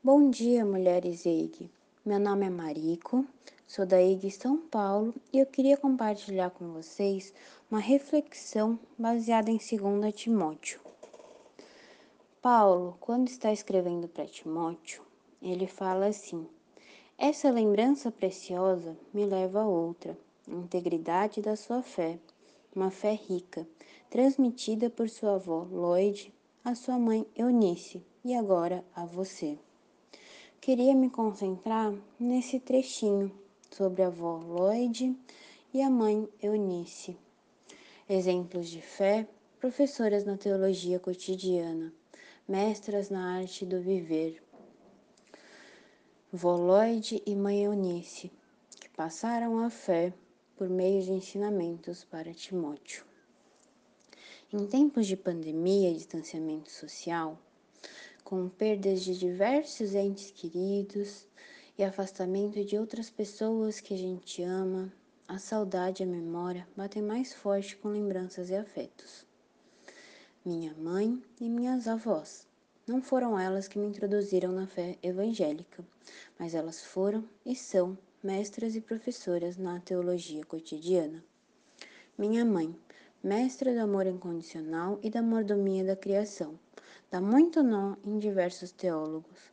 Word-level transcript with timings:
Bom 0.00 0.30
dia, 0.30 0.64
mulheres 0.64 1.26
EIG. 1.26 1.68
Meu 2.06 2.20
nome 2.20 2.46
é 2.46 2.48
Marico, 2.48 3.26
sou 3.66 3.84
da 3.84 4.00
EIG 4.00 4.30
São 4.30 4.56
Paulo 4.56 5.12
e 5.32 5.40
eu 5.40 5.44
queria 5.44 5.76
compartilhar 5.76 6.50
com 6.50 6.72
vocês 6.72 7.34
uma 7.68 7.80
reflexão 7.80 8.78
baseada 8.96 9.50
em 9.50 9.58
2 9.58 10.14
Timóteo. 10.14 10.80
Paulo, 12.40 12.96
quando 13.00 13.26
está 13.26 13.52
escrevendo 13.52 14.06
para 14.06 14.24
Timóteo, 14.24 15.02
ele 15.42 15.66
fala 15.66 16.06
assim: 16.06 16.46
Essa 17.18 17.50
lembrança 17.50 18.08
preciosa 18.12 18.96
me 19.12 19.26
leva 19.26 19.62
a 19.62 19.66
outra, 19.66 20.16
a 20.46 20.54
integridade 20.54 21.42
da 21.42 21.56
sua 21.56 21.82
fé, 21.82 22.20
uma 22.72 22.92
fé 22.92 23.14
rica, 23.14 23.66
transmitida 24.08 24.88
por 24.88 25.10
sua 25.10 25.34
avó 25.34 25.66
Lloyd, 25.68 26.32
a 26.64 26.76
sua 26.76 26.96
mãe 27.00 27.26
Eunice 27.34 28.00
e 28.24 28.32
agora 28.32 28.84
a 28.94 29.04
você. 29.04 29.58
Queria 30.60 30.94
me 30.94 31.08
concentrar 31.08 31.94
nesse 32.18 32.58
trechinho 32.58 33.32
sobre 33.70 34.02
a 34.02 34.08
avó 34.08 34.38
Lloyd 34.38 35.16
e 35.72 35.80
a 35.80 35.88
mãe 35.88 36.28
Eunice. 36.42 37.16
Exemplos 38.08 38.68
de 38.68 38.82
fé, 38.82 39.26
professoras 39.60 40.24
na 40.24 40.36
teologia 40.36 40.98
cotidiana, 40.98 41.92
mestras 42.46 43.08
na 43.08 43.38
arte 43.38 43.64
do 43.64 43.80
viver. 43.80 44.42
Vó 46.30 46.56
Lloyd 46.56 47.22
e 47.24 47.36
mãe 47.36 47.64
Eunice, 47.64 48.30
que 48.78 48.88
passaram 48.90 49.60
a 49.60 49.70
fé 49.70 50.12
por 50.56 50.68
meio 50.68 51.00
de 51.02 51.12
ensinamentos 51.12 52.04
para 52.04 52.34
Timóteo. 52.34 53.04
Em 54.52 54.66
tempos 54.66 55.06
de 55.06 55.16
pandemia 55.16 55.90
e 55.90 55.94
distanciamento 55.94 56.70
social, 56.70 57.38
com 58.28 58.46
perdas 58.46 59.00
de 59.00 59.18
diversos 59.18 59.94
entes 59.94 60.30
queridos 60.30 61.26
e 61.78 61.82
afastamento 61.82 62.62
de 62.62 62.76
outras 62.76 63.08
pessoas 63.08 63.80
que 63.80 63.94
a 63.94 63.96
gente 63.96 64.42
ama, 64.42 64.92
a 65.26 65.38
saudade 65.38 66.02
e 66.02 66.04
a 66.04 66.06
memória 66.06 66.68
batem 66.76 67.00
mais 67.00 67.32
forte 67.32 67.74
com 67.78 67.88
lembranças 67.88 68.50
e 68.50 68.54
afetos. 68.54 69.24
Minha 70.44 70.74
mãe 70.74 71.18
e 71.40 71.48
minhas 71.48 71.88
avós. 71.88 72.46
Não 72.86 73.00
foram 73.00 73.40
elas 73.40 73.66
que 73.66 73.78
me 73.78 73.86
introduziram 73.86 74.52
na 74.52 74.66
fé 74.66 74.98
evangélica, 75.02 75.82
mas 76.38 76.54
elas 76.54 76.84
foram 76.84 77.24
e 77.46 77.56
são 77.56 77.96
mestras 78.22 78.76
e 78.76 78.80
professoras 78.82 79.56
na 79.56 79.80
teologia 79.80 80.44
cotidiana. 80.44 81.24
Minha 82.18 82.44
mãe, 82.44 82.76
mestra 83.24 83.72
do 83.72 83.80
amor 83.80 84.06
incondicional 84.06 84.98
e 85.02 85.08
da 85.08 85.22
mordomia 85.22 85.82
da 85.82 85.96
criação, 85.96 86.58
dá 87.10 87.20
muito 87.20 87.62
nó 87.62 87.96
em 88.04 88.18
diversos 88.18 88.70
teólogos. 88.72 89.52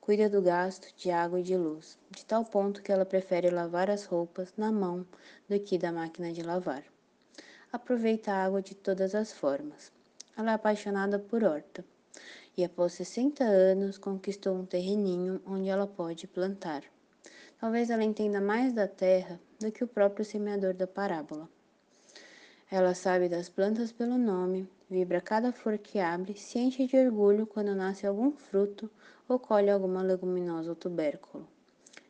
Cuida 0.00 0.28
do 0.28 0.42
gasto 0.42 0.94
de 0.96 1.10
água 1.10 1.40
e 1.40 1.42
de 1.42 1.56
luz, 1.56 1.98
de 2.10 2.24
tal 2.24 2.44
ponto 2.44 2.82
que 2.82 2.92
ela 2.92 3.04
prefere 3.04 3.50
lavar 3.50 3.90
as 3.90 4.04
roupas 4.04 4.52
na 4.56 4.70
mão 4.70 5.06
do 5.48 5.58
que 5.60 5.78
da 5.78 5.92
máquina 5.92 6.32
de 6.32 6.42
lavar. 6.42 6.84
Aproveita 7.72 8.32
a 8.32 8.44
água 8.44 8.62
de 8.62 8.74
todas 8.74 9.14
as 9.14 9.32
formas. 9.32 9.92
Ela 10.36 10.52
é 10.52 10.54
apaixonada 10.54 11.18
por 11.18 11.42
horta 11.42 11.84
e 12.56 12.64
após 12.64 12.92
60 12.92 13.44
anos 13.44 13.98
conquistou 13.98 14.54
um 14.54 14.64
terreninho 14.64 15.40
onde 15.46 15.68
ela 15.68 15.86
pode 15.86 16.26
plantar. 16.26 16.84
Talvez 17.60 17.90
ela 17.90 18.04
entenda 18.04 18.40
mais 18.40 18.72
da 18.72 18.86
terra 18.86 19.40
do 19.58 19.72
que 19.72 19.82
o 19.82 19.88
próprio 19.88 20.24
semeador 20.24 20.74
da 20.74 20.86
parábola. 20.86 21.48
Ela 22.70 22.94
sabe 22.94 23.28
das 23.28 23.48
plantas 23.48 23.92
pelo 23.92 24.18
nome, 24.18 24.68
vibra 24.94 25.20
cada 25.20 25.50
flor 25.50 25.76
que 25.76 25.98
abre, 25.98 26.36
se 26.36 26.56
enche 26.56 26.86
de 26.86 26.96
orgulho 26.96 27.48
quando 27.48 27.74
nasce 27.74 28.06
algum 28.06 28.30
fruto 28.30 28.88
ou 29.28 29.40
colhe 29.40 29.68
alguma 29.68 30.02
leguminosa 30.02 30.70
ou 30.70 30.76
tubérculo. 30.76 31.48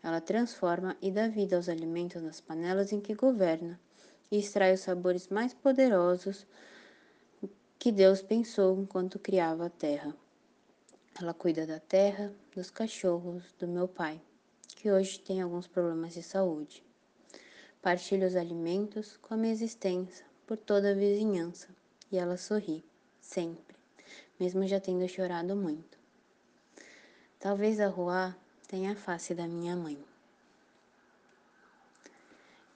Ela 0.00 0.20
transforma 0.20 0.96
e 1.02 1.10
dá 1.10 1.26
vida 1.26 1.56
aos 1.56 1.68
alimentos 1.68 2.22
nas 2.22 2.40
panelas 2.40 2.92
em 2.92 3.00
que 3.00 3.16
governa 3.16 3.80
e 4.30 4.38
extrai 4.38 4.72
os 4.74 4.80
sabores 4.80 5.26
mais 5.26 5.52
poderosos 5.52 6.46
que 7.80 7.90
Deus 7.90 8.22
pensou 8.22 8.80
enquanto 8.80 9.18
criava 9.18 9.66
a 9.66 9.70
terra. 9.70 10.14
Ela 11.20 11.34
cuida 11.34 11.66
da 11.66 11.80
terra, 11.80 12.32
dos 12.54 12.70
cachorros, 12.70 13.52
do 13.58 13.66
meu 13.66 13.88
pai, 13.88 14.20
que 14.76 14.88
hoje 14.88 15.18
tem 15.18 15.42
alguns 15.42 15.66
problemas 15.66 16.14
de 16.14 16.22
saúde. 16.22 16.84
Partilha 17.82 18.28
os 18.28 18.36
alimentos 18.36 19.16
com 19.16 19.34
a 19.34 19.36
minha 19.36 19.52
existência 19.52 20.24
por 20.46 20.56
toda 20.56 20.92
a 20.92 20.94
vizinhança 20.94 21.77
e 22.10 22.16
ela 22.18 22.36
sorri, 22.36 22.84
sempre, 23.20 23.76
mesmo 24.38 24.66
já 24.66 24.80
tendo 24.80 25.08
chorado 25.08 25.54
muito. 25.54 25.98
Talvez 27.38 27.78
a 27.78 27.88
rua 27.88 28.36
tenha 28.66 28.92
a 28.92 28.96
face 28.96 29.34
da 29.34 29.46
minha 29.46 29.76
mãe. 29.76 29.98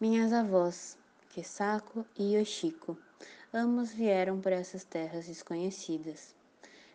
Minhas 0.00 0.32
avós, 0.32 0.98
Kesako 1.30 2.04
e 2.18 2.34
Yoshiko, 2.34 2.96
ambos 3.52 3.92
vieram 3.92 4.40
por 4.40 4.52
essas 4.52 4.84
terras 4.84 5.26
desconhecidas. 5.26 6.34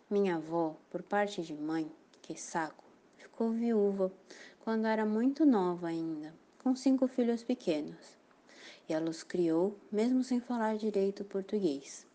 Minha 0.09 0.35
avó, 0.35 0.75
por 0.89 1.03
parte 1.03 1.41
de 1.41 1.53
mãe, 1.53 1.91
Kesako, 2.21 2.83
ficou 3.17 3.51
viúva 3.51 4.11
quando 4.63 4.85
era 4.85 5.05
muito 5.05 5.45
nova 5.45 5.87
ainda, 5.87 6.33
com 6.63 6.75
cinco 6.75 7.07
filhos 7.07 7.43
pequenos. 7.43 8.17
E 8.87 8.93
ela 8.93 9.09
os 9.09 9.23
criou, 9.23 9.77
mesmo 9.91 10.23
sem 10.23 10.39
falar 10.39 10.77
direito 10.77 11.23
português. 11.23 12.05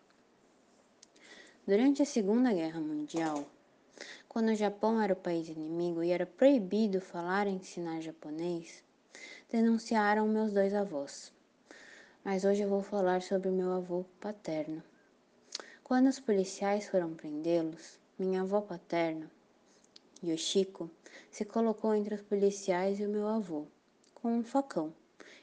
Durante 1.65 2.01
a 2.01 2.05
Segunda 2.05 2.51
Guerra 2.51 2.81
Mundial, 2.81 3.45
quando 4.27 4.49
o 4.49 4.55
Japão 4.55 5.01
era 5.01 5.13
o 5.13 5.15
país 5.15 5.47
inimigo 5.47 6.03
e 6.03 6.11
era 6.11 6.25
proibido 6.25 6.99
falar 6.99 7.47
e 7.47 7.51
ensinar 7.51 8.01
japonês, 8.01 8.83
denunciaram 9.49 10.27
meus 10.27 10.51
dois 10.51 10.73
avós. 10.73 11.31
Mas 12.21 12.43
hoje 12.43 12.63
eu 12.63 12.67
vou 12.67 12.83
falar 12.83 13.21
sobre 13.21 13.49
meu 13.49 13.71
avô 13.71 14.03
paterno. 14.19 14.83
Quando 15.85 16.07
os 16.09 16.19
policiais 16.19 16.89
foram 16.89 17.13
prendê-los, 17.13 17.97
minha 18.19 18.41
avó 18.41 18.59
paterna, 18.59 19.31
Yoshiko, 20.21 20.91
se 21.31 21.45
colocou 21.45 21.95
entre 21.95 22.15
os 22.15 22.21
policiais 22.21 22.99
e 22.99 23.05
o 23.05 23.09
meu 23.09 23.25
avô, 23.25 23.67
com 24.15 24.37
um 24.37 24.43
facão, 24.43 24.93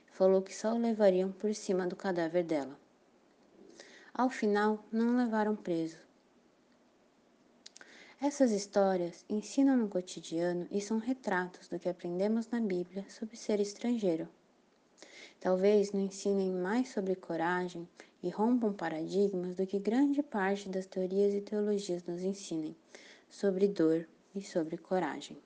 e 0.07 0.15
falou 0.15 0.43
que 0.43 0.55
só 0.55 0.75
o 0.75 0.79
levariam 0.79 1.33
por 1.33 1.55
cima 1.55 1.87
do 1.87 1.97
cadáver 1.97 2.45
dela. 2.45 2.79
Ao 4.13 4.29
final, 4.29 4.85
não 4.93 5.15
o 5.15 5.17
levaram 5.17 5.57
preso, 5.57 6.10
essas 8.23 8.51
histórias 8.51 9.25
ensinam 9.31 9.79
no 9.79 9.89
cotidiano 9.89 10.69
e 10.71 10.79
são 10.79 10.99
retratos 10.99 11.69
do 11.69 11.79
que 11.79 11.89
aprendemos 11.89 12.47
na 12.49 12.61
Bíblia 12.61 13.03
sobre 13.09 13.35
ser 13.35 13.59
estrangeiro. 13.61 14.29
Talvez 15.41 15.91
não 15.91 16.03
ensinem 16.03 16.53
mais 16.53 16.91
sobre 16.91 17.15
coragem 17.15 17.89
e 18.23 18.29
rompam 18.29 18.75
paradigmas 18.75 19.57
do 19.57 19.67
que 19.67 19.79
grande 19.79 20.23
parte 20.23 20.69
das 20.69 20.85
teorias 20.85 21.33
e 21.33 21.41
teologias 21.41 22.05
nos 22.05 22.23
ensinem 22.23 22.77
sobre 23.31 23.67
dor 23.67 24.07
e 24.35 24.43
sobre 24.43 24.77
coragem. 24.77 25.39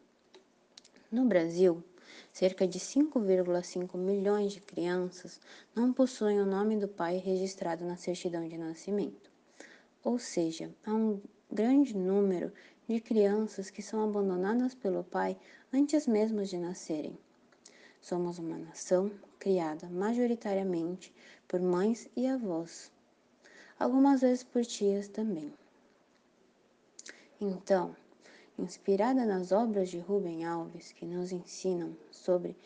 No 1.13 1.27
Brasil, 1.27 1.81
cerca 2.33 2.67
de 2.67 2.81
5,5 2.81 3.97
milhões 3.97 4.53
de 4.53 4.61
crianças 4.61 5.41
não 5.77 5.93
possuem 5.93 6.41
o 6.41 6.47
nome 6.47 6.77
do 6.77 6.89
pai 6.89 7.19
registrado 7.19 7.85
na 7.85 7.97
certidão 7.97 8.49
de 8.49 8.59
nascimento. 8.59 9.31
Ou 10.03 10.19
seja, 10.19 10.75
há 10.85 10.93
um 10.93 11.21
grande 11.55 11.97
número 11.97 12.53
de 12.89 13.01
crianças 13.01 13.71
que 13.71 13.81
são 13.81 14.03
abandonadas 14.03 14.75
pelo 14.75 15.05
pai 15.05 15.39
antes 15.73 16.05
mesmo 16.05 16.43
de 16.43 16.59
nascerem. 16.59 17.17
Somos 18.01 18.41
uma 18.41 18.59
nação 18.59 19.11
criada 19.39 19.89
majoritariamente 19.89 21.15
por 21.47 21.61
mães 21.61 22.11
e 22.17 22.27
avós, 22.27 22.91
algumas 23.79 24.23
vezes 24.23 24.43
por 24.43 24.65
tias 24.65 25.07
também. 25.07 25.55
Então, 27.41 27.95
inspirada 28.59 29.25
nas 29.25 29.53
obras 29.53 29.89
de 29.89 29.99
Rubem 30.01 30.45
Alves 30.45 30.91
que 30.91 31.07
nos 31.07 31.31
ensinam 31.31 31.97
sobre 32.11 32.57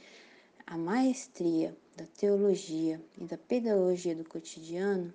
a 0.67 0.79
maestria 0.79 1.77
da 1.95 2.07
teologia 2.07 3.01
e 3.19 3.25
da 3.25 3.37
pedagogia 3.37 4.17
do 4.17 4.25
cotidiano, 4.25 5.13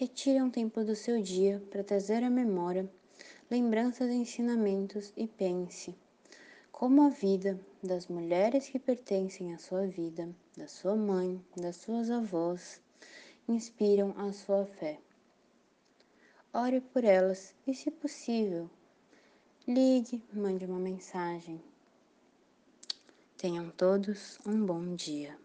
Retire 0.00 0.40
um 0.40 0.48
tempo 0.48 0.84
do 0.84 0.94
seu 0.94 1.20
dia 1.20 1.60
para 1.72 1.82
trazer 1.82 2.22
à 2.22 2.30
memória 2.30 2.88
lembranças 3.50 4.08
e 4.08 4.14
ensinamentos 4.14 5.12
e 5.16 5.26
pense 5.26 5.92
como 6.70 7.02
a 7.02 7.08
vida 7.08 7.58
das 7.82 8.06
mulheres 8.06 8.68
que 8.68 8.78
pertencem 8.78 9.52
à 9.52 9.58
sua 9.58 9.88
vida, 9.88 10.32
da 10.56 10.68
sua 10.68 10.94
mãe, 10.94 11.44
das 11.56 11.78
suas 11.78 12.12
avós, 12.12 12.80
inspiram 13.48 14.14
a 14.16 14.32
sua 14.32 14.66
fé. 14.66 15.00
Ore 16.54 16.80
por 16.80 17.02
elas 17.02 17.52
e, 17.66 17.74
se 17.74 17.90
possível, 17.90 18.70
ligue, 19.66 20.22
mande 20.32 20.64
uma 20.64 20.78
mensagem. 20.78 21.60
Tenham 23.36 23.68
todos 23.70 24.38
um 24.46 24.64
bom 24.64 24.94
dia. 24.94 25.36